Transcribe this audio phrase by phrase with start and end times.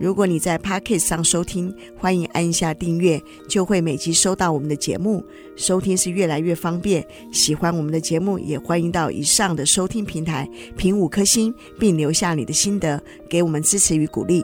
[0.00, 5.22] 如果你在 Podcast 上收听，欢迎按一下订阅，就会每集收到我们的节目。
[5.56, 7.06] 收听是越来越方便。
[7.30, 14.42] 喜欢我们的节目，也欢迎到以上的收听平台评五颗星，并留下你的心得，给我们支持与鼓励。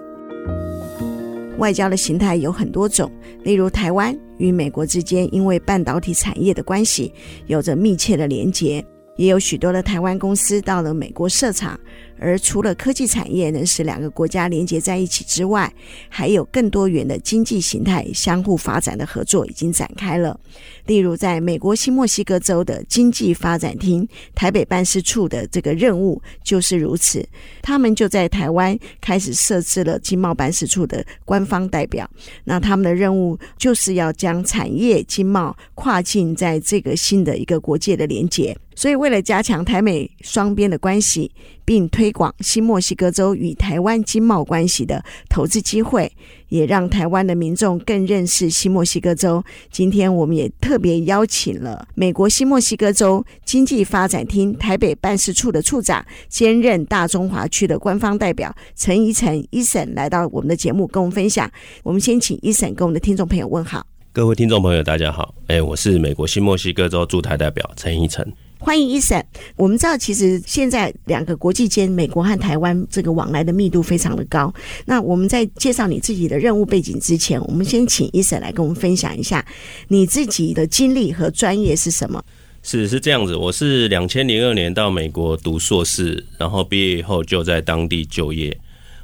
[1.57, 3.11] 外交的形态有很多种，
[3.43, 7.11] 例如台湾与美国之间因为半导体产业的关系，
[7.47, 8.85] 有着密切的连结。
[9.17, 11.81] 也有许多的台湾公司到了美国设厂，
[12.19, 15.73] 而除了科技产业能使两个国家连接在一起之外，
[16.09, 20.39] 还有更多元的经济形态相互发展的合作已经展开了。
[20.87, 27.27] 例如，在美国新墨西哥州的经济发展厅台北办事处的这个任务就是如此，
[27.61, 32.09] 他们就在台湾开始设置了经贸办事处的官方代表。
[32.45, 38.57] 那他们的任务就是要将产业经贸跨境在这个新的一个国界的连接。
[38.75, 41.33] 所以，为了加强台美双边的关系，
[41.67, 46.11] 并推广新墨西哥州与台湾经贸关系的投资机会，
[46.49, 49.45] 也让台湾的民众更认识新墨西哥州。
[49.71, 61.51] 今天，我们也特别邀请了美国新墨西哥州经济发展厅台北办事处的处长，兼任大中华区的官方代表陈怡诚 Eason 来到我们的节目，跟我们分享。
[61.83, 63.85] 我们先请一省跟我们的听众朋友问好。
[64.13, 65.35] 各位听众朋友，大家好。
[65.49, 68.33] 哎，我是美国新墨西哥州驻台代表陈怡晨。
[68.67, 69.25] 欢迎伊森。
[69.55, 74.53] 我们知道，其实现在两个国际间，美国和台湾这个往来的密度非常的高。
[74.87, 79.47] 那我们在介绍你自己的任务背景之前，我们先请伊森来跟我们分享一下
[79.87, 82.21] 你自己的经历和专业是什么？
[82.65, 88.59] 是是这样子，我是两千零二年到美国读硕士，然后毕业以后就在当地就业。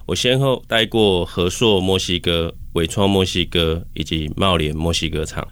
[0.06, 5.46] 我先后待过和硕墨西哥、纬创墨西哥以及茂联墨西哥厂。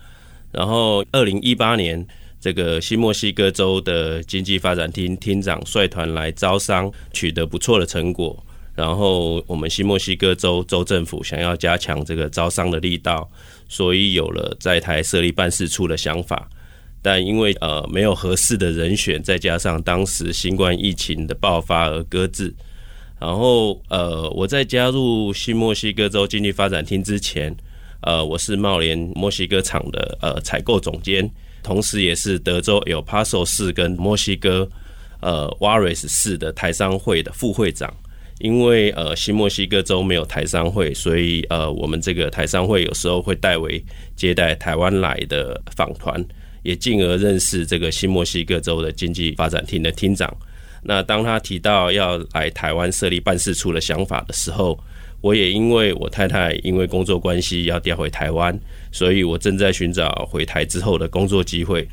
[0.50, 2.04] 然后二零一八年。
[2.40, 8.42] 这个新墨西哥州的经济发展厅厅长率团来招商，取得不错的成果。
[8.74, 13.30] 然后我们新墨西哥州州政府想要加强这个招商的力道，
[13.68, 16.48] 所以有了在台设立办事处的想法。
[17.02, 22.54] 但因为呃没有合适的人选，再加上当时新冠疫情的爆发而搁置。
[23.18, 27.54] 然后呃我在加入新墨西哥州经济发展厅之前，
[28.00, 31.30] 呃我是茂联墨西哥厂的呃采购总监。
[31.62, 34.68] 同时，也是德州有 Paso 市跟墨西哥
[35.20, 37.92] 呃 Juarez 市的台商会的副会长。
[38.38, 43.84] 因为呃新墨西哥州没有台商会，所以呃我们这个台商会有时候会代为
[44.16, 46.24] 接待台湾来的访团，
[46.62, 50.34] 也进而认识这个新墨西哥州的经济发展厅的厅长。
[50.82, 54.82] 那当他提到要来台湾设立办事处的想法的时候，
[55.20, 58.58] 我也因为我太太因为工作关系要调回台湾，
[58.90, 61.86] 所以我正在寻找回台之后的工作机会。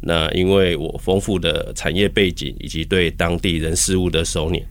[0.00, 4.62] 那因为我丰富的产业背景以及对当地人事物的熟稔，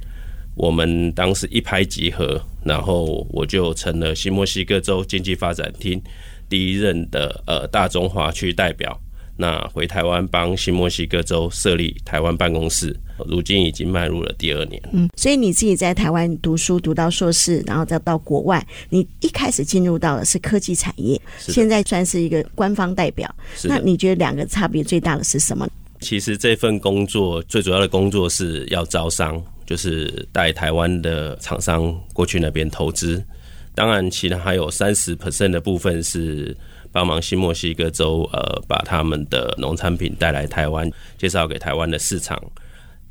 [0.55, 6.01] 我们当时一拍即合，然后我就成了新墨西哥州经济发展厅
[6.49, 8.99] 第一任的呃大中华区代表。
[9.41, 14.79] 那回台湾帮新墨西哥州设立台湾办公室，如今已经迈入了第二年。
[14.93, 23.27] 嗯，所以你自己在台湾读书读到硕士，然后再到国外，你一开始进入到的是科技产业，现在算是一个官方代表。
[23.63, 25.67] 那你觉得两个差别最大的是什么？
[26.01, 33.19] 其实这份工作最主要的工作是要招商，就是带台湾的厂商过去那边投资。
[33.73, 36.55] 当然，其他还有三十 percent 的部分是。
[36.91, 42.41] 帮忙新墨西哥州，呃，把他们的农产品带来台湾，介绍给台湾的市场。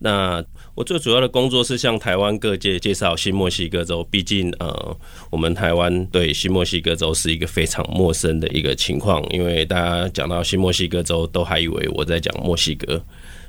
[0.03, 0.43] 那
[0.75, 4.97] 我最主要的工作是向台湾各界介绍新墨西哥州，毕竟，呃，
[5.29, 13.03] 我们台湾对新墨西哥州是一个非常陌生的一个情况，因为大家讲到新墨西哥州，都还以为我在讲墨西哥，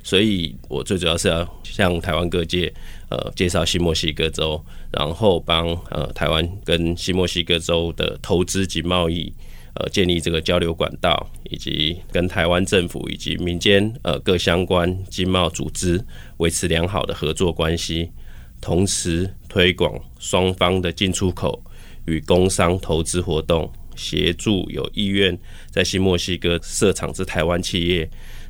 [0.04, 2.74] 所以我最主要是要向台湾各界，
[3.10, 4.62] 呃，介绍新墨西哥州，
[4.92, 9.34] 然后帮呃台湾跟新墨西哥州的投资及贸易。
[9.74, 16.04] 呃，建立这个交流管道，以及跟台湾政府以及民间呃各相关经贸组织
[16.38, 18.12] 维持良好的合作关系，
[18.60, 21.64] 同时推广双方的进出口
[22.06, 25.38] 与工商投资活动，协助有意愿
[25.70, 28.10] 在新墨西哥设厂之台湾企业，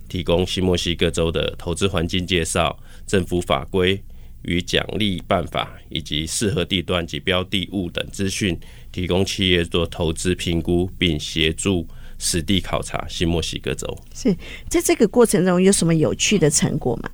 [0.09, 2.75] 提供新墨西哥州的投资环境介绍、
[3.05, 4.01] 政府法规
[4.43, 8.59] 与奖励办法，以及适合地段及标的物等资讯。
[8.91, 11.87] 提供企业做投资评估，并协助
[12.19, 13.87] 实地考察新墨西哥州。
[14.13, 14.35] 是
[14.67, 17.09] 在这个过程中有什么有趣的成果吗？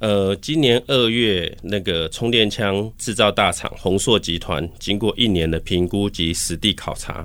[0.00, 7.24] 呃，今年二月，那个充电枪制造大厂宏硕集团经过一年的评估及实地考察，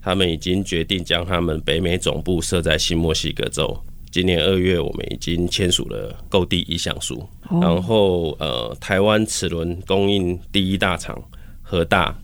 [0.00, 3.76] 他们已经决定将他们北美总部设在新墨西哥州。
[4.10, 7.26] 今年二月，我们已经签署了购地意向书。
[7.60, 11.20] 然后，呃，台湾齿轮供应第一大厂
[11.62, 12.14] 和大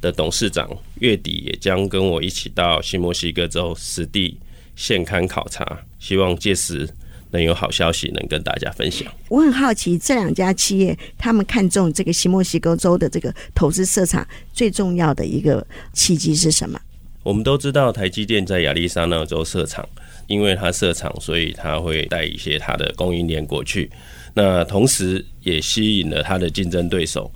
[0.00, 0.68] 的董事长
[1.00, 4.36] 月底也将跟我一起到新墨西哥州实地
[4.74, 6.88] 现勘考察，希望届时。
[7.32, 9.12] 能有好消息能跟大家分享。
[9.28, 16.80] 我很好奇，这两家企业他们看中这个新墨西哥州的这个投资市场，最重要的一个契机是什么？
[17.26, 19.84] 我们都知道台积电在亚利桑那州设厂，
[20.28, 23.90] 因为它设厂，所以它会带一些它的供应链过去。
[24.32, 27.28] 那同时也吸引了它的竞争对手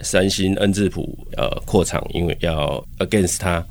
[0.00, 3.62] 三星、恩智浦呃扩厂，因为要 against 它。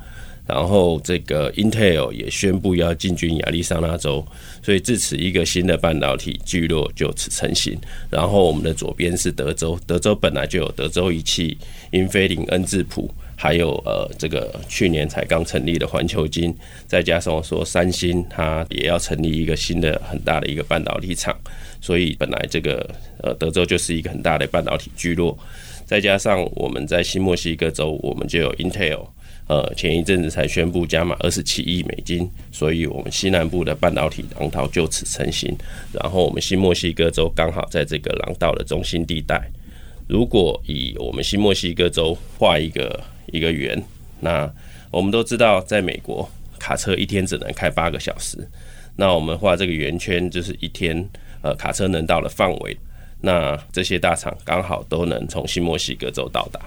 [0.45, 4.23] 然后，这个 Intel 也宣布要进军亚利桑那州，
[4.61, 7.79] 所以自此一个新的半导体聚落就此成型。
[8.11, 11.57] 然后，我们的左边是德州，德州本来就有德州仪器、
[11.91, 16.56] 英飞凌、恩智浦，还有呃这个去年才刚成立的环球晶，
[16.88, 21.35] 再加上说三星，它也要成立一个新的很大的一个半导体厂，
[21.81, 22.89] 所以本来这个
[23.21, 25.38] 呃德州就是一个很大的半导体聚落。
[25.85, 29.07] 再加上我们在新墨西哥州，我们就有 Intel。
[29.45, 35.53] 呃，前一阵子才宣布加码二十七亿美金，所以我们西南部的半导体廊道就此成型。
[35.91, 39.51] 然后我们新墨西哥州刚好在这个廊道的中心地带。
[40.07, 42.97] 如果以我们新墨西哥州画一个
[43.33, 43.83] 一个圆，
[44.21, 44.50] 那
[44.91, 48.38] 我们都知道，在美国卡车一天只能开八个小时，
[48.95, 51.03] 那我们画这个圆圈就是一天
[51.41, 52.77] 呃卡车能到的范围。
[53.19, 56.59] 那这些大厂刚好都能从新墨西哥州到达。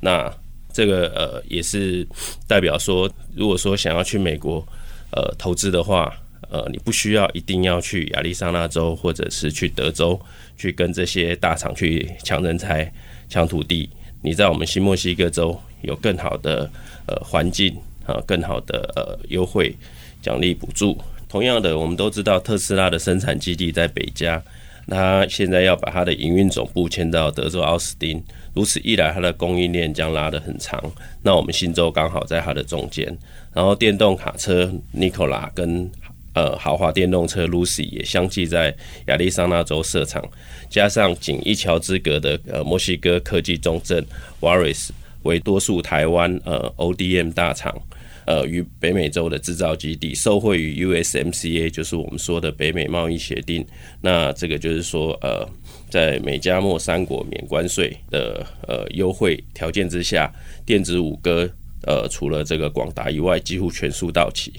[0.00, 0.32] 那
[0.72, 2.06] 这个呃也是
[2.46, 4.64] 代表说，如果说想要去美国
[5.10, 6.14] 呃投资的话，
[6.50, 10.20] 呃你不需要一定要去亚利桑那州或者是去德州
[10.56, 12.92] 去跟这些大厂去抢人才、
[13.28, 13.90] 抢土地，
[14.20, 16.70] 你在我们新墨西哥州有更好的
[17.06, 17.76] 呃环境
[18.06, 19.74] 啊，更好的呃优惠
[20.20, 20.96] 奖励补助。
[21.28, 24.42] 同样的，我们都知道特斯拉的生产基地在北加，
[24.86, 28.22] 那现在要把它的营运总部迁到德州奥斯汀。
[28.54, 30.78] 如此一来，它的供应链将拉得很长。
[31.22, 33.06] 那我们新州刚好在它的中间，
[33.54, 35.90] 然后电动卡车 Nikola 跟
[36.34, 38.74] 呃豪华电动车 Lucy 也相继在
[39.06, 40.22] 亚利桑那州设厂，
[40.68, 44.04] 加上仅一桥之隔的呃墨西哥科技重镇
[44.38, 44.90] Juarez
[45.22, 47.76] 为多数台湾呃 ODM 大厂
[48.26, 53.66] 呃与北美洲的制造基地，受惠于 USMCA 就是我们说的北美贸易协定。
[54.00, 55.48] 那这个就是说呃。
[55.92, 60.32] 在美加墨三国免关税的呃优惠条件之下，
[60.64, 61.46] 电子五哥
[61.82, 64.54] 呃除了这个广达以外，几乎全数到齐。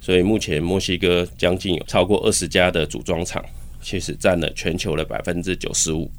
[0.00, 3.44] 所以目前墨西哥将近有超过二十家的组装厂，
[3.82, 6.10] 其实占了全球的百分之九十五。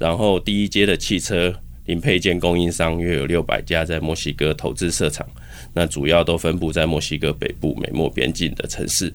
[0.00, 1.54] 然后第一阶的汽车
[1.88, 5.26] 零配件供应商约有六百家在墨西哥投资设厂，
[5.74, 9.12] 那主要都分布在墨西哥北部美墨边境的城市。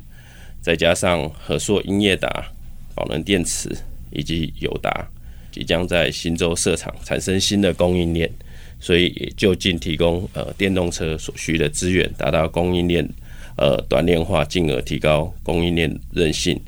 [0.61, 2.51] 再加上和硕、英业达、
[2.93, 3.69] 宝能电池。
[4.15, 5.07] 以及友达
[5.51, 8.29] 即将在新州设厂，产生新的供应链，
[8.79, 13.03] 所以也就近提供呃电动车所需的资源，达到供应链
[13.57, 16.61] 呃短链化，进而提高供应链韧性。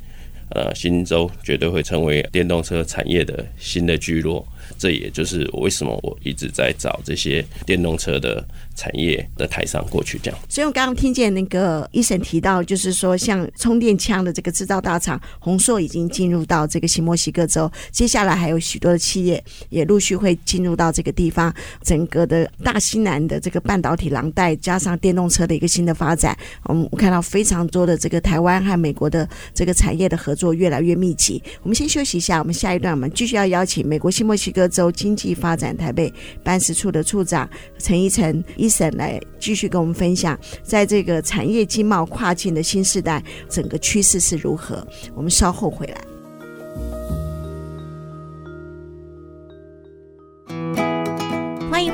[0.49, 4.43] 呃，新州绝对会成为电动车产业的新的聚落。
[4.77, 8.43] 这也就是我为什么我一直在找这些电动车的
[8.75, 10.39] 产业的台商过去这样。
[10.49, 21.53] 所以我刚刚听见那个医生提到，就是说像充电枪的这个制造大厂宏硕已经进入到这个新墨西哥州，接下来还有许多的企业也陆续会进入到这个地方。
[21.83, 31.41] 整个的大西南的这个半导体廊带加上电动车的一个新的发展，我们看到非常多的这个台湾和美国的这个产业的合作越来越密集。
[31.61, 44.87] 我们先休息一下，我们下一段我们继续要邀请美国新墨西各州经济发展台北办事处的处长陈一成一审来继续跟我们分享，在这个产业经贸跨境的新时代，整个趋势是如何？
[45.13, 46.14] 我们稍后回来。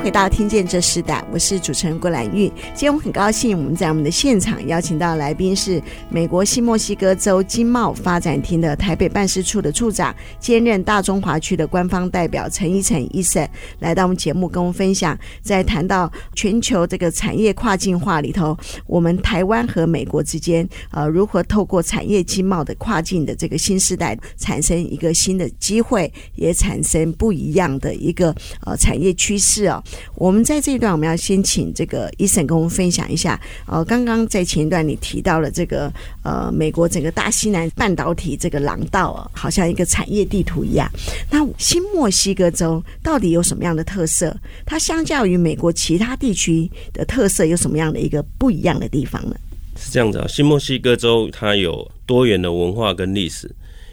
[0.04, 2.48] 回到《听见这时代》，我是主持人郭兰玉。
[2.74, 5.80] 今天我很高兴，我们在我们的现场邀请到来宾是
[6.10, 29.82] 美国新墨西哥州经贸发展厅的台北办事处的处长，兼任大中华区的官方代表陈一成医生来到我们节目，跟我们分享，在谈到全球这个产业跨境化里头，我们台湾和美国之间呃如何透过产业经贸的跨境的这个新时代，产生一个新的机会，也产生不一样的一个呃产业趋势哦。
[30.16, 33.40] 我们在这一段我们要先请这个 Eason 跟我们分享一下。
[33.66, 35.92] 呃，刚刚在前一段你提到了这个
[36.24, 40.90] 呃，美国整个大西南半导体这个廊道啊，好像一个产业地图一样。
[41.30, 44.36] 那新墨西哥州到底有什么样的特色？
[44.66, 49.36] 它相较于美国其他地区的特色有什么样的一个不一样的地方呢？
[49.78, 53.50] 是这样子啊，新墨西哥州它有多元的文化跟历史，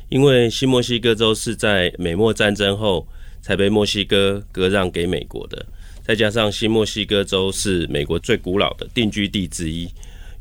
[0.09, 3.07] 因为新墨西哥州是在美墨战争后
[3.41, 5.65] 才被墨西哥割让给美国的，
[6.03, 9.89] 再加上新墨西哥州是美国最古老的定居地之一，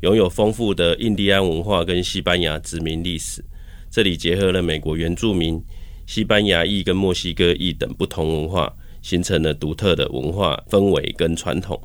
[0.00, 3.44] 拥有丰富的印第安文化跟西班牙殖民历史，
[3.90, 5.62] 这里结合了美国原住民、
[6.06, 11.80] 西班牙裔跟墨西哥裔等不同文化，形成了独特的文化氛围跟传统。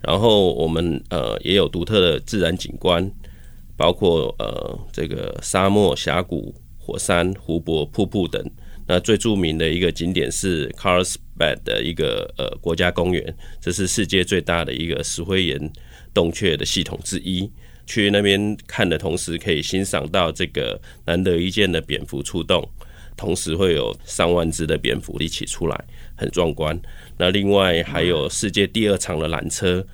[0.00, 3.08] 然后我们呃也有独特的自然景观，
[3.76, 8.44] 包括呃这个沙漠、峡谷、火山、湖泊、瀑布等。
[8.86, 15.72] 那最著名的一个景点是 Carlsbad 的一个呃国家公园，这是世界最大的一个石灰岩
[16.12, 17.50] 洞穴的系统之一。
[17.84, 22.68] 去那边看的同时，可以欣赏到这个难得一见的蝙蝠出动，
[23.16, 25.84] 同时会有上万只的蝙蝠一起出来，
[26.14, 26.80] 很壮观。
[27.18, 29.84] 那另外还有世界第二长的缆车，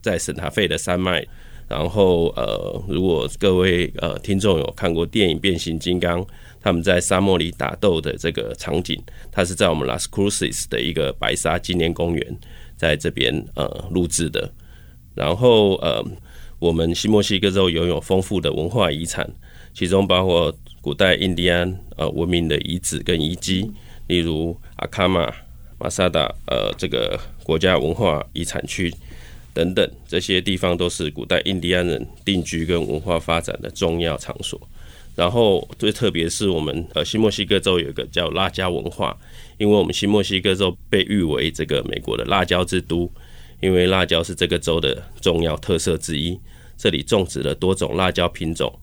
[0.00, 1.26] 在圣塔费的山脉。
[1.68, 6.20] 然后呃，如果各位呃听众有看过电影《变形金刚》，
[6.62, 12.38] 他们在沙漠里打斗的这个场景，它是在我们 Las Cruces 的一个白沙纪念公园，
[12.76, 14.50] 在这边呃录制的。
[15.14, 16.02] 然后呃，
[16.58, 19.28] 我们新墨西哥州拥有丰富的文化遗产，
[19.74, 23.70] 其中包括古代印第安呃文明的遗址跟遗迹，
[24.06, 25.32] 例如阿卡玛。
[25.78, 28.94] 马萨达，呃，这个国家文化遗产区
[29.52, 34.60] 等等，这些地方都是古代印第安人定居跟文化发展的重要场所。
[35.22, 39.16] 然后最特别是我们呃新墨西哥州有一个叫辣椒文化，
[39.56, 43.08] 因为我们新墨西哥州被誉为这个美国的辣椒之都，
[43.60, 46.36] 因为辣椒是这个州的重要特色之一。
[46.76, 48.76] 这里种植了多种辣椒品种，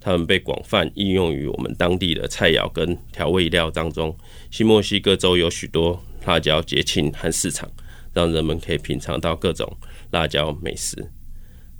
[0.00, 4.12] 它们被广泛应用于我们当地的菜肴跟调味料当中。
[4.50, 6.02] 新墨西哥州有许多。
[6.26, 7.70] 辣椒节庆和市场，
[8.12, 9.70] 让人们可以品尝到各种
[10.10, 10.96] 辣椒美食。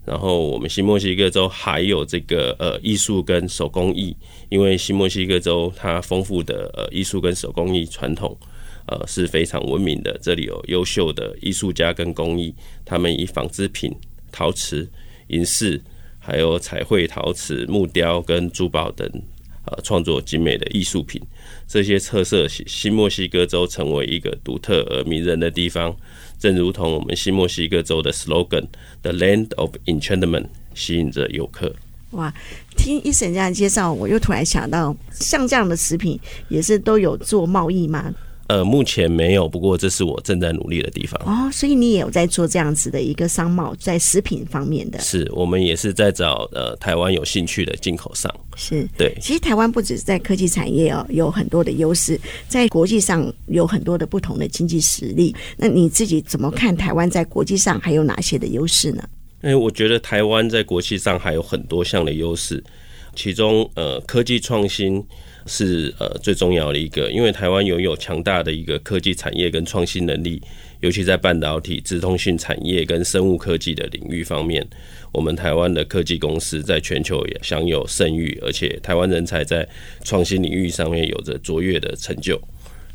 [0.04, 4.14] 然后，我们新墨西哥州还有这个呃艺术跟手工艺，
[4.50, 8.36] 因为新墨西哥州它丰富的呃艺术跟手工艺传统，
[8.86, 10.18] 呃是非常文明的。
[10.20, 13.94] 这里有优秀的艺术家跟工艺，他们以纺织品、
[14.30, 14.86] 陶瓷、
[15.28, 15.82] 银饰，
[16.18, 19.10] 还有彩绘陶瓷、木雕跟珠宝等。
[19.66, 21.18] 呃，创作精美的艺术品，
[21.66, 25.96] 这些特色使新墨西哥州成为一个独特而迷人的地方，
[26.38, 31.74] 正如同我们新墨西哥州的 slogan“The Land of Enchantment” 吸引着游客。
[32.10, 32.32] 哇，
[32.76, 38.12] 听医生这样介绍，我又突然想到，像这样的食品也是都有做贸易吗？
[38.46, 41.20] 呃，目前没有，不过这是我正在努力的地方。
[41.24, 44.98] 哦，所以你也有在做这样子的一个商贸，在食品方面的。
[45.00, 48.30] 是我们也是在找呃台湾有兴趣的进口商。
[48.56, 55.34] 是对，其实台湾不只是在科技产业哦，有很多的优势，在国际上有很多的不同的经济实力。
[55.56, 59.02] 那你自己怎么看台湾在国际上还有哪些的优势呢？
[59.40, 62.62] 哎，我觉得台湾在国际上还有很多项的优势，
[63.14, 65.04] 其中呃科技创新。
[65.46, 70.40] 是呃最重要的一个，因为台湾拥有强大的一个科技产业跟创新能力，
[70.80, 74.66] 尤其在半导体、资通讯产业跟生物科技的领域方面，
[75.12, 79.68] 我们台湾的科技公司在全球也享有盛誉，而且台湾人才在
[80.02, 82.40] 创新领域上面有着卓越的成就。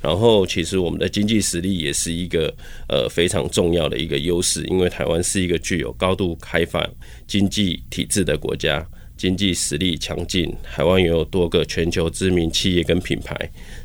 [0.01, 2.51] 然后，其实我们的经济实力也是一个
[2.87, 6.83] 呃非常重要的一个优势，因为台湾是一个具有高度开放
[7.27, 8.83] 经济体制的国家。
[9.19, 13.35] 经济实力强劲，台湾拥有多个全球知名企业跟品牌，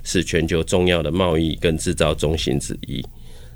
[0.05, 3.05] 是全球重要的贸易跟制造中心之一。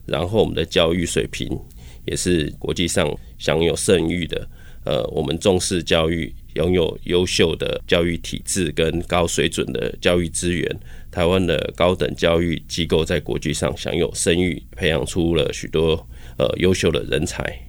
[0.04, 1.56] 然后，我们的教育水平
[2.04, 4.49] 也是国际上享有盛誉的。
[4.85, 10.68] 呃，我们重视教育，拥有优秀的教育体制跟高水准的教育资源。
[11.12, 16.04] 台湾的高等教育机构在国际上享有声誉，培养出了许多
[16.38, 17.67] 呃优秀的人才。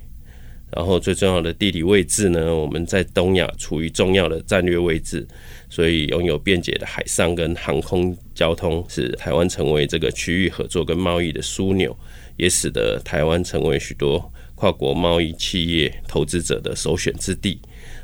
[0.72, 5.28] 然后最重要的地理位置呢，我们在东亚处于重要的战略位置，
[5.70, 11.98] 所以拥有便捷的海上跟航空交通，使台湾成为这个区域合作跟贸易的枢纽，
[12.38, 17.60] 也使得台湾成为许多跨国贸易企业投资者的首选之地。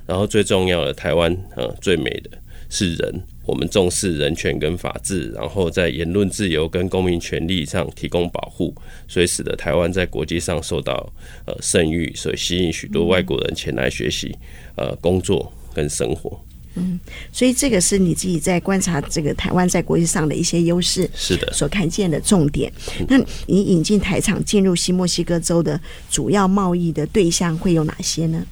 [0.07, 2.31] 然后最重要的，台湾呃最美的
[2.69, 3.23] 是人。
[3.45, 8.73] 我们重视人权跟法治，然后在言论自由跟公民权利上提供保护，
[9.07, 11.07] 所以使得台湾在国际上受到
[11.45, 14.35] 呃盛誉，所以吸引许多外国人前来学习、
[14.75, 16.39] 呃工作跟生活。
[16.77, 16.99] 嗯，
[17.31, 22.69] 所以这个是你自己在观察这个台湾在国际上的一些优势，是的，所看见的重点。
[23.07, 28.45] 那你引进台厂进入新墨西哥州的主要贸易的对象会有哪些呢？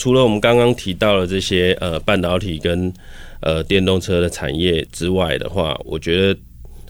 [0.00, 2.92] 除了我们刚刚提到的这些呃半导体跟
[3.40, 6.38] 呃电动车的产业之外的话，我觉得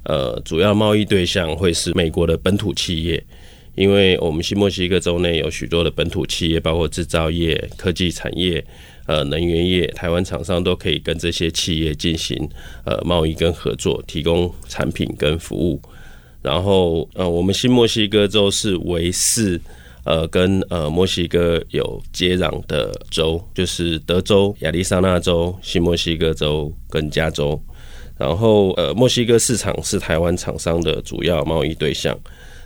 [0.04, 3.22] 呃主要贸易对象会是美国的本土企业，
[3.74, 8.64] 因为我们新墨西哥州内有许多的本土企业，包括制造业、科技产业。
[9.08, 12.36] 呃，能源业，台湾厂商都可以跟这些企业进行
[12.84, 15.80] 呃贸易跟合作，提供产品跟服务。
[16.42, 19.60] 然后呃，我们新墨西哥州是唯四
[20.06, 27.60] 呃跟呃墨西哥有接壤的州，就是德州、亚利桑那州、新墨西哥州跟加州。
[28.16, 32.18] 然后呃，墨西哥市场是台湾厂商的主要贸易对象。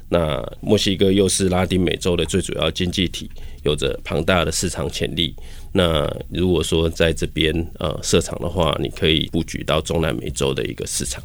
[0.08, 3.30] 那墨西哥又是拉丁美洲的最主要经济体，
[3.64, 5.34] 有着庞大的市场潜力。
[5.72, 11.22] 那如果说在这边呃设厂的话，你可以布局到中南美洲的一个市场。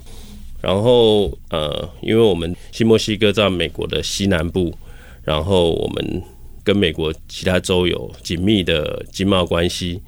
[0.61, 4.73] 然后呃，因为我们新墨西哥在美国的西南部，
[5.25, 6.21] 然后我们
[6.63, 10.01] 跟美国其他州有紧密的经贸关系，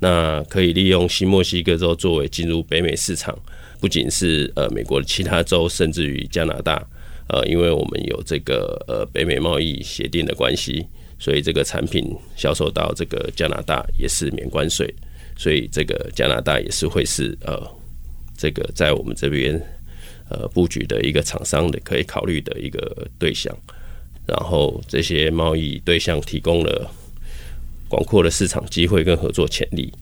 [0.00, 3.38] 那可以利用新墨西哥州作为进入北美市场，
[3.80, 6.86] 不仅是呃美国的其他州，甚至于加拿大。
[7.28, 10.86] 呃，因为我们有这个呃北美贸易协定的关系，
[11.18, 14.92] 所以这个产品销售到这个加拿大也是免关税，
[15.36, 17.60] 所以这个加拿大也是会是呃
[18.36, 19.60] 这个在我们这边
[20.28, 23.52] 呃布局的一个厂商的可以考虑的一个对象。
[24.26, 26.90] 然后这些贸易对象提供了
[27.88, 29.92] 广阔的市场机会跟合作潜力，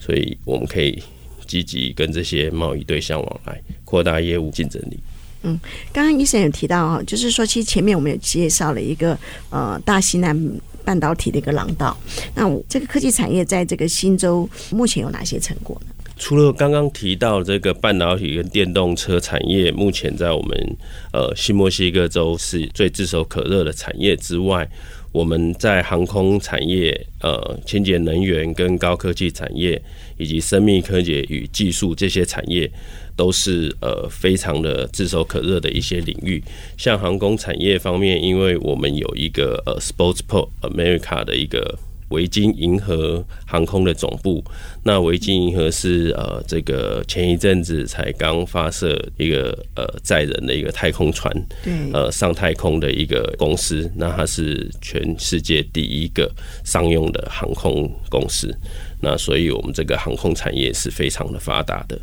[0.00, 1.02] 所以我们可以
[1.46, 4.98] 积极跟这些贸易对象往来，扩大业务竞争力。
[5.42, 5.58] 嗯，
[5.92, 9.16] 刚刚医生有提到哈，就是说，其实前面我们有介绍了一个
[9.50, 10.36] 呃大西南
[10.84, 11.96] 半导体的一个廊道。
[12.34, 15.94] 那这个科技产业在这个新州目前有哪些成果呢？
[16.18, 20.76] 除了刚刚提到这个半导体跟电动车产业，目前在我们
[21.12, 24.68] 呃新墨西哥州是最炙手可热的产业之外，
[25.12, 29.80] 我们在航空产业、呃清洁能源跟高科技产业，
[30.16, 32.70] 以及生命科技与技术这些产业。
[33.18, 36.40] 都是呃非常的炙手可热的一些领域，
[36.76, 41.76] 像航空产业方面，因为我们有一个呃 Sports Pro America 的一个
[42.08, 44.42] 维京银河航空的总部，
[44.82, 56.30] 那维京银河是呃这个前一阵子才刚发射一个呃载人的一个太空船，对，呃上太空的一个公司，那它是全世界第一个
[56.64, 58.54] 商用的航空公司。
[59.00, 61.96] 那所以，我们这个航空产业是非常的发达的。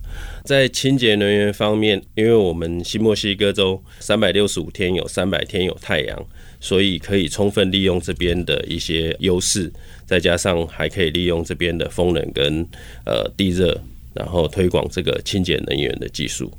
[0.45, 6.25] 在清洁能源方面，因为我们新墨西哥州三百六十五天有三百天有太阳，
[6.61, 9.69] 所以可以充分利用这边的一些优势，
[10.05, 12.65] 再加上还可以利用这边的风能跟
[13.05, 13.79] 呃地热，
[14.13, 16.51] 然后推广这个清洁能源的技术。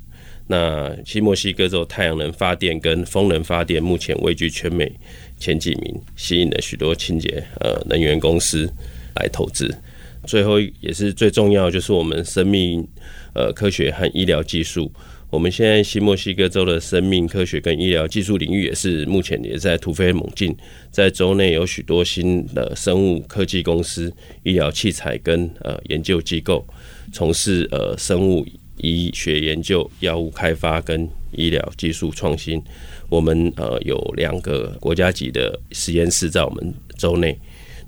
[0.49, 4.93] 那新墨西哥州太阳能发电跟风能发电目前位居全美
[5.39, 8.71] 前几名，吸引了许多清洁呃能源公司
[9.17, 9.75] 来投资。
[10.25, 12.87] 最后也是最重要，就是我们生命
[13.35, 14.91] 呃科学和医疗技术。
[15.37, 20.57] 我们现在新墨西哥州的生命科学跟医疗技术领域也是目前也在突飞猛进，
[20.91, 24.11] 在州内有许多新的生物科技公司、
[24.45, 26.67] 医疗器材跟呃研究机构，
[27.13, 28.47] 从事呃生物
[28.79, 32.63] 医学研究、药物开发跟医疗技术创新。
[33.11, 37.39] 我们呃有两个国家级的实验室在我们州内。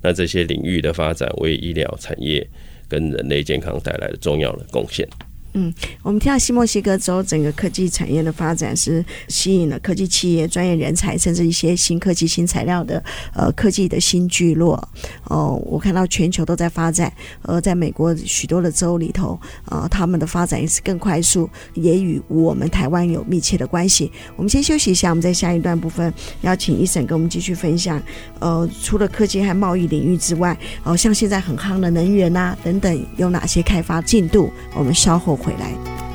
[0.02, 2.46] 那这些领域的发展，为医疗产业
[2.86, 5.08] 跟人类健康带来了重要的贡献。
[5.54, 13.02] 嗯，我们听到新墨西哥州整个科技产业的发展是吸引了科技企业、专业人才，甚至一些新科技、新材料的
[13.34, 14.76] 呃科技的新聚落。
[15.24, 17.10] 哦、我看到全球都在发展，
[17.42, 24.12] 而在美国许多的州里头，呃，他们的发展也是更快速，也与我们台湾有密切的关系。
[24.36, 28.00] 我们先休息一下，我们在下一段部分邀请医生跟我们继续分享。
[28.38, 30.52] 呃，除了科技和贸易领域之外，
[30.84, 34.52] 哦、呃，像现在很夯的能源啊等等，有哪些开发进度？
[34.74, 35.37] 我们稍后。
[35.38, 36.07] 回来。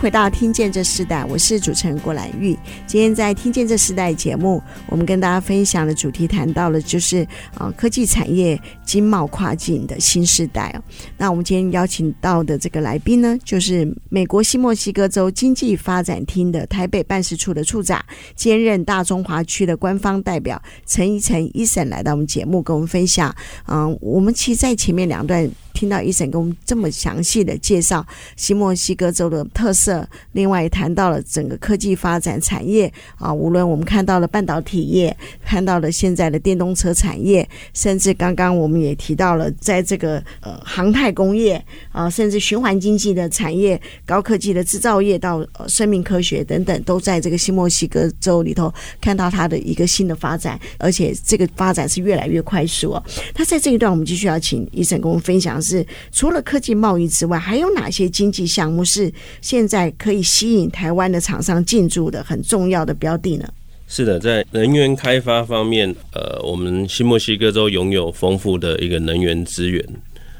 [0.00, 2.58] 回到《听见这世代》，我是主持人郭兰玉。
[2.86, 7.18] 今天在《听见这世代》节目，我们跟大家分享的主题谈到了就是
[7.54, 10.82] 啊科技产业经贸跨境的新时代哦。
[11.18, 18.02] 那我们今天邀请到的这个来宾呢，就是美国新墨西哥州经济发展厅的台北办事处的处长，
[18.34, 23.34] 兼任大中华区的官方代表陈怡晨医生来到我们节目，跟我们分享。
[23.66, 29.89] 嗯，我们其实，在前面两段听到医生跟我们这么详细的介绍新墨西哥州的特色，
[30.32, 53.02] 另外也谈到了整个科技发展产业啊，无论我们看到了半导体业，看到了现在的电动车产业，甚至刚刚我们也提到了在这个呃航太工业啊，甚至循环经济的产业、高科技的制造业到呃生命科学等等，都在这个新墨西哥州里头看到它的一个新的发展，而且这个发展是越来越快速哦。
[53.36, 63.48] 那在这一段，我们继续要请医生跟我们分享是，除了科技贸易之外，还有哪些经济项目是现在可以吸引台湾的厂商进驻的很重要的标的呢？
[63.86, 69.84] 是的，在能源开发方面，呃，我们新墨西哥州拥有丰富的一个能源资源，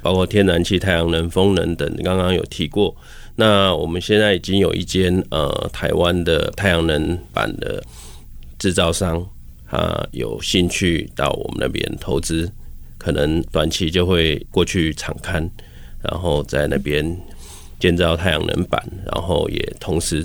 [0.02, 1.96] 包括天然气、太阳能、风能等。
[2.04, 2.94] 刚刚有提过，
[3.34, 7.82] 那我们现在已经有一间呃台湾的太阳能板的
[8.56, 9.26] 制造商，
[9.68, 12.48] 他有兴趣到我们那边投资，
[12.98, 15.48] 可能短期就会过去场勘，
[16.02, 17.04] 然后在那边
[17.80, 18.80] 建造太阳能板，
[19.12, 20.24] 然后也同时。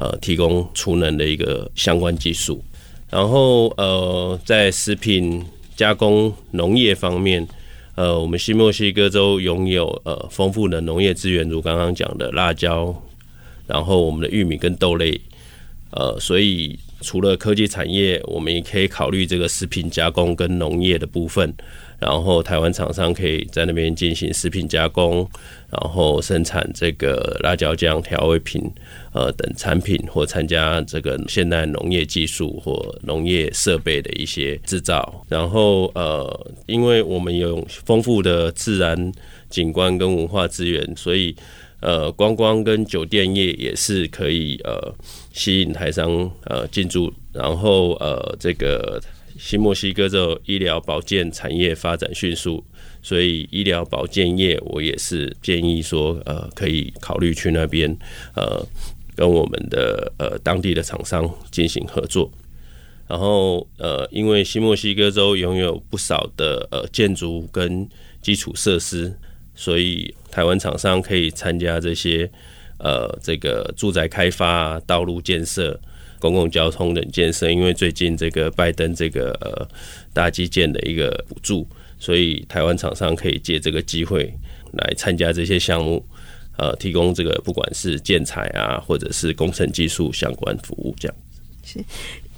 [0.00, 2.62] 呃，提供储能的一个相关技术，
[3.10, 7.44] 然后呃，在食品加工农业方面，
[7.96, 12.94] 呃，我们新墨西哥州拥有呃丰富的农业资源，如刚刚讲的辣椒，
[13.66, 15.20] 然后我们的玉米跟豆类，
[15.90, 21.52] 呃，所以除了科技产业，我们也可以考虑这个食品加工跟农业的部分。
[21.98, 25.28] 然后台湾厂商可以在那边进行食品加工，
[25.68, 28.62] 然后生产这个辣椒酱、调味品，
[29.12, 35.24] 呃等产品，或参加这个现代农业技术或农业设备的一些制造。
[35.28, 39.12] 然后呃，因为我们有丰富的自然
[39.50, 41.34] 景观跟文化资源，所以
[41.80, 44.94] 呃，观光跟酒店业也是可以呃
[45.32, 47.12] 吸引台商呃进驻。
[47.32, 49.02] 然后呃，这个。
[49.38, 52.64] 新墨西哥州医疗保健产业发展迅速，
[53.00, 57.96] 所以医疗保健业我也是建议说，呃，可以考虑去那边，
[58.34, 58.60] 呃，
[59.14, 62.30] 跟我们的呃当地的厂商进行合作。
[63.06, 67.88] 然后，呃，因为新墨西哥州拥有不少的呃建筑跟
[68.20, 69.14] 基础设施，
[69.54, 72.28] 所以台湾厂商可以参加这些
[72.78, 75.80] 呃这个住宅开发、道路建设。
[76.20, 79.68] 公共交通等建设，因为最近这个拜登这个呃
[80.12, 81.66] 大基建的一个补助，
[81.98, 84.32] 所以台湾厂商可以借这个机会
[84.72, 86.04] 来参加这些项目，
[86.56, 91.16] 呃，提供这个不管是建材啊，或者是工程技术相关服务，这样。
[91.62, 91.84] 是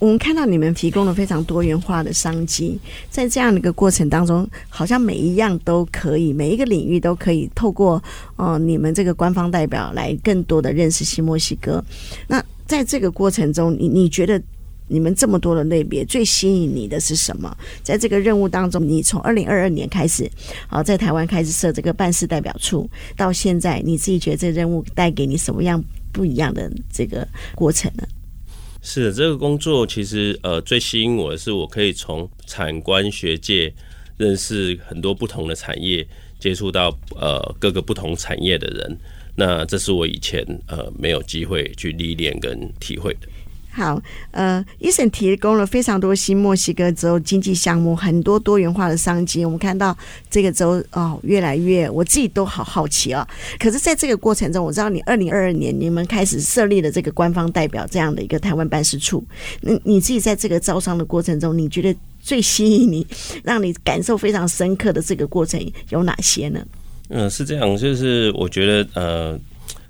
[0.01, 8.03] 我们看到你们提供了非常多元化的商机，在这样的一个过程当中，好像每一样都可以，每一个领域都可以透过
[8.37, 11.85] 呃你们这个官方代表来更多的认识新墨西哥。
[12.27, 14.43] 那在这个过程中，你你觉得
[14.89, 17.55] 你们这么多的类别最吸引你的是什么？
[17.83, 20.27] 在这个任务当中，你从二零二二年开始
[20.69, 28.03] 啊，在台湾开始设这个办事代表处，到现在，你自己觉得这任务带给你什么样不一样的这个过程呢？
[28.83, 33.73] 是的，这个工作其实呃最吸引我的是，我可以从产官学界
[34.17, 36.07] 认识很多不同的产业，
[36.39, 38.97] 接触到呃各个不同产业的人。
[39.37, 43.29] 那这是我以前呃没有机会去历练跟体会的。
[43.81, 43.99] 好，
[44.33, 49.43] 呃，医生提供了非常多新墨西哥州经济项目，很多多元化的商机。
[49.43, 49.97] 我们看到
[50.29, 53.25] 这个州哦，越来越，我自己都好好奇啊、哦。
[53.59, 59.25] 可是，在这个过程中，我知道你二零二二年你们开始设立了这个官方代表这样的一个台湾办事处。
[59.63, 63.07] 你你自己在这个招商的过程中，你觉得最吸引你、
[63.43, 66.63] 让你感受非常深刻的这个过程有哪些呢？
[67.09, 69.41] 嗯，是这样，就是我觉得呃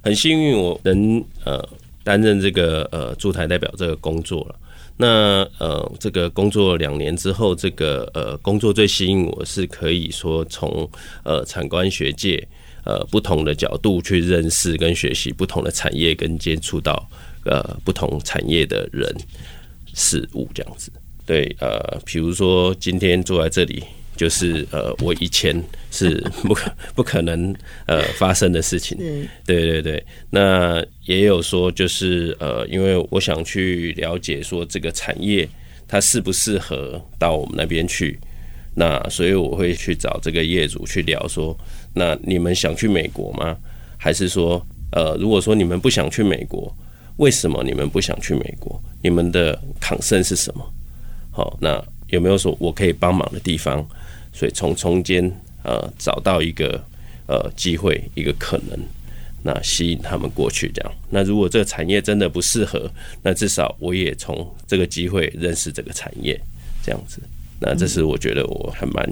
[0.01, 1.69] 很幸运，我能呃
[2.03, 4.55] 担任这个呃驻台代表这个工作了。
[4.97, 10.89] 那呃这个工作两年之后，这个呃工作最吸引我是可以说从
[11.25, 12.47] 呃产官学界
[12.85, 17.09] 呃不同的角度去认识跟学习不同的产业，跟接触到
[17.45, 19.15] 呃不同产业的人
[19.95, 20.93] 事物这样子。
[21.25, 23.83] 对，呃，比如说今天坐在这里。
[24.21, 27.55] 就是呃，我以前是不可不可能
[27.87, 28.99] 呃发生的事情，
[29.47, 30.05] 对对对。
[30.29, 35.49] 那也有说，就是呃，因为我想去了解说这个产业
[35.89, 38.21] 它适不适合到我们那边去，
[38.75, 41.57] 那所以我会去找这个业主去聊说，
[41.95, 43.57] 那你们想去美国吗？
[43.97, 46.71] 还是说呃，如果说你们不想去美国，
[47.17, 48.79] 为什么你们不想去美国？
[49.03, 50.63] 你们的 concern 是什么？
[51.33, 53.83] 好，那有没有说我可以帮忙的地方？
[54.33, 55.25] 所以从中间
[55.63, 56.83] 呃找到一个
[57.27, 58.79] 呃机会，一个可能，
[59.43, 60.93] 那吸引他们过去这样。
[61.11, 62.91] 那如果这个产业真的不适合，
[63.23, 66.41] 那至少我也从这个机会认识这个产业
[66.83, 67.21] 这样子。
[67.61, 69.07] 那这是我觉得我还蛮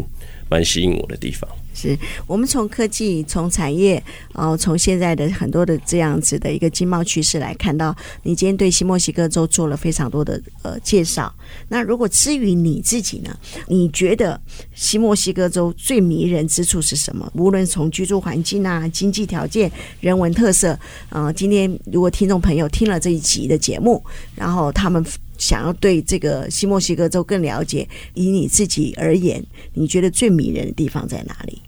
[0.48, 1.48] 蛮吸引我的地方。
[1.74, 11.32] 是我们从科技、从产业，哦，从现在的很多的这样子的一个经贸趋势来看到，你今天对新墨西哥州做了非常多的呃介绍。
[11.68, 13.30] 那如果至于你自己呢？
[13.68, 14.40] 你觉得
[14.74, 17.30] 新墨西哥州最迷人之处是什么？
[17.37, 20.76] 无论从居住环境啊、经济条件、人文特色，
[21.11, 25.04] 呃，今天如果听众朋友听了这一集的节目，然后他们
[25.38, 31.62] 想要对这个新墨西哥州更了解，以你自己而言，你觉得最迷人的地方在哪里？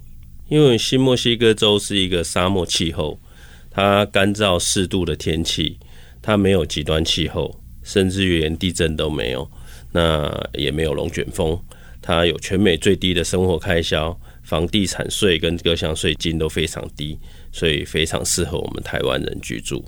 [0.49, 3.19] 因为新墨西哥州是一个沙漠气候，
[3.71, 5.79] 它干燥适度的天气，
[6.21, 9.49] 它没有极端气候，甚至于连地震都没有，
[9.93, 11.57] 那也没有龙卷风，
[12.03, 17.17] 它有全美最低的生活开销，房地产税跟各项税金都非常低，
[17.53, 19.85] 所以非常适合我们台湾人居住。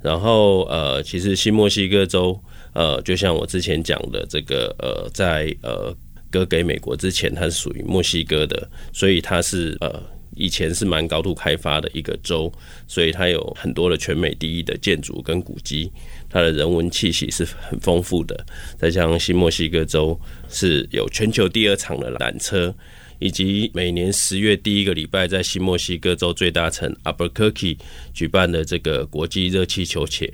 [0.00, 2.40] 然后呃，其实新墨西哥州
[2.72, 5.94] 呃，就像我之前讲的这个呃，在呃。
[6.32, 10.00] 割给美国之前，它是属于墨西哥的，所以它是呃
[10.36, 12.48] 以前是蛮高度开发的一个州，
[12.86, 15.90] 所以它有很多的全美第一的建筑跟古迹，
[16.28, 18.46] 它的人文气息是很丰富的。
[18.78, 20.16] 再加上新墨西哥州
[20.48, 22.72] 是有全球第二长的缆车，
[23.18, 27.76] 以及每年十月第一个礼拜在新墨西哥州最大城 Albuquerque
[28.14, 30.32] 举办的这个国际热气球节，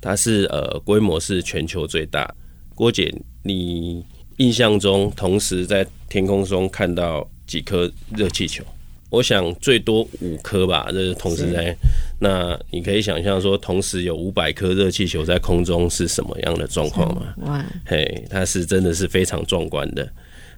[0.00, 2.34] 它是呃规模是全球最大。
[2.74, 4.04] 郭姐，你？
[4.38, 8.62] 印象中，同时在天空中看到几颗热气球，
[9.08, 10.88] 我想最多五颗吧。
[10.90, 11.74] 这是同时在，
[12.20, 17.34] 那你可以想象说，同时有五百颗热气球在空中是什么样的状况吗？
[17.46, 20.06] 哇，嘿，它是真的是非常壮观的，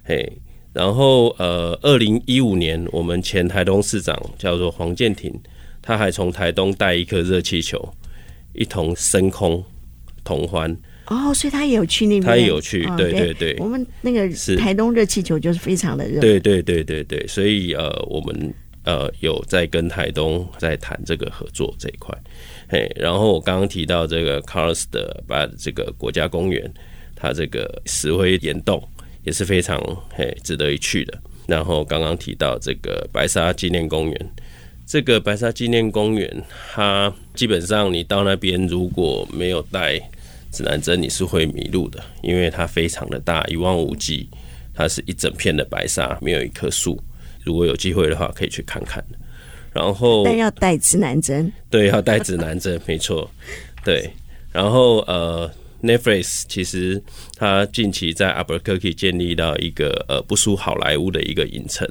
[0.03, 0.29] 嘿。
[0.73, 5.33] 然后，呃，二零一五年，我们前台东市长叫做黄建庭，
[5.81, 7.81] 他还从台东带一颗热气球，
[8.53, 9.63] 一同升空
[10.23, 10.75] 同欢。
[11.07, 13.55] 哦，所以他也有去那边，他也有去，对对对。
[13.57, 17.25] 我们那个台东热气球就是非常的热，对对对对对。
[17.25, 22.15] 所以呃，我们呃有在跟台东在谈这个合作这一块。
[22.67, 26.71] 嘿，然后我刚刚提到这个 Carlsbad 的把这个国家公园，
[27.15, 28.87] 它这个石灰岩洞
[29.23, 29.81] 也是非常
[30.13, 31.19] 嘿值得一去的。
[31.47, 34.31] 然后刚刚提到这个白沙纪念公园，
[34.89, 39.99] 这个白沙纪念公园，它基本上你到那边如果没有带
[40.51, 44.27] 指南针你是会迷路的，因为它非常的大，一望无际，
[44.73, 46.99] 它是一整片的白沙，没有一棵树。
[47.43, 49.05] 如果有机会的话，可以去看看。
[49.71, 53.29] 然后，但要带指南针，对，要带指南针，没错，
[53.85, 54.09] 对。
[54.51, 55.47] 然后，呃
[55.83, 56.99] ，Netflix 其实
[57.37, 61.87] 它近期在 Albuquerque 建立到一个呃不输好莱坞的一个影城。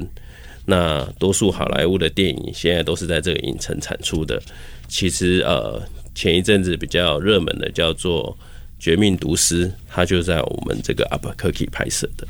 [0.68, 4.40] 那多数好莱坞的电影现在都是在这个影城产出的。
[4.86, 5.82] 其实，呃。
[6.14, 8.36] 前一阵子比较热门的叫做
[8.82, 12.26] 《绝命毒师》，它就在我们这个 Upper c o o k i e 拍摄的。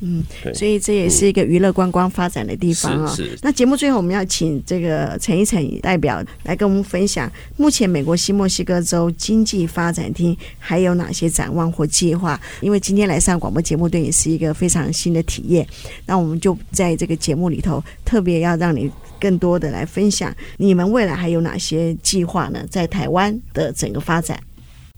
[0.00, 0.22] 嗯，
[0.54, 3.14] 所以这也是一个娱乐观光发展的地方啊、哦。
[3.14, 3.38] 是。
[3.42, 12.40] 那节目最后我们要请这个陈一成代表来跟我们分享，目前美国新墨西哥州经济发展厅还有哪些展望或计划？
[12.60, 15.66] 因为今天来上广播节目，对你是一个非常新的体验。
[16.06, 18.90] 那我们就在这个节目里头特别要让你。
[19.20, 22.66] 更多的来分享，你们未来还有哪些计划呢？
[22.70, 24.42] 在台湾的整个发展。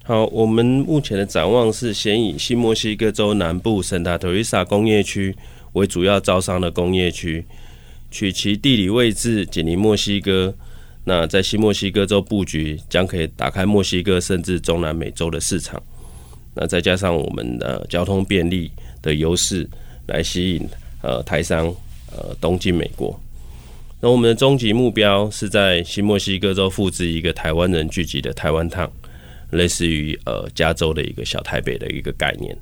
[0.04, 5.32] 好，我们目前的展望是先以新墨西哥州南部圣塔特丽莎工业区
[5.74, 7.44] 为主要招商的工业区，
[8.10, 10.52] 取其地理位置紧邻墨西哥，
[11.04, 15.80] 那在新墨西哥州布局将可以打开墨西哥甚至中南美洲的市场。
[16.54, 19.68] 那再加上我们的交通便利的优势，
[20.08, 20.68] 来吸引
[21.02, 21.72] 呃台商
[22.10, 23.16] 呃东进美国。
[24.00, 28.90] 那我们的终极目标是在新墨西哥州复制一个台湾人聚集的台湾烫
[29.52, 32.54] 类似于呃加州的一个小台北的一个概念。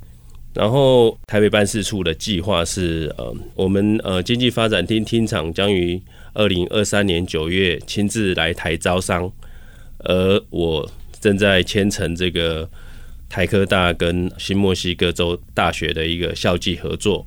[0.55, 6.00] 然后台北办事处的计划是呃，我们呃经济发展厅厅长将于
[6.35, 9.33] 二零二三年九月亲自来台招商，
[9.98, 12.68] 而我正在签成这个
[13.29, 17.26] 台科大跟新墨西哥州大学的一个校际合作。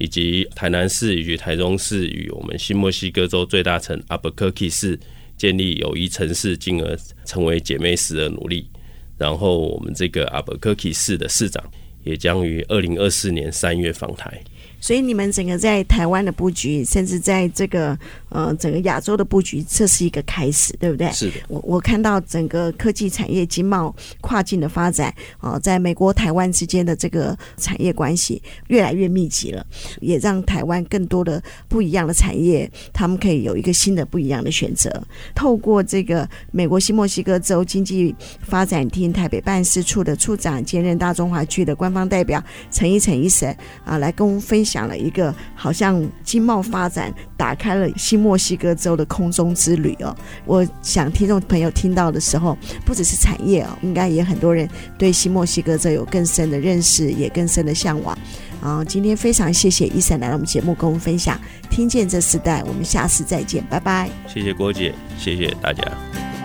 [0.00, 4.96] 以及台南市与台中市与我们新墨西哥州最大城 Albuquerque 市
[5.36, 8.68] 建立友谊城市，进而成为姐妹市的努力。
[9.18, 11.62] 然后，我们这个阿伯科基市的市长
[12.04, 14.40] 也将于二零二四年三月访台。
[14.80, 21.10] 所以你们整个在台湾的布局，甚至在这个呃整个亚洲的布局，这是一个开始，对不对？
[21.12, 21.40] 是的。
[21.48, 29.66] 我我看到整个科技产业、经贸跨境的发展啊、呃，在美国台湾之间的这个产业关系越来越密集了，
[30.00, 34.90] 也让台湾更多的不一样的产业，他们可以有一个新的不一样的选择。
[35.34, 44.88] 透过这个美国新墨西哥州经济发展厅台北办事处的处长兼任大中华区的官方代表陈一成医生啊，来跟我们分享。
[44.88, 50.16] 了一个好像经贸发展打开了新墨西哥州的空中之旅哦。
[50.46, 58.16] 我想听众朋友听到的时候，不只是产业哦，应该也很多人对新墨西哥州有更深的认识，也更深的向往。
[58.62, 64.08] 啊，今天非常谢谢伊森来到我们节目跟我们分享，听见这时代，我们下次再见，拜拜。
[64.26, 66.37] 谢谢郭姐，谢谢大家。